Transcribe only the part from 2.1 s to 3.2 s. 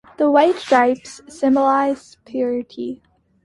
purity.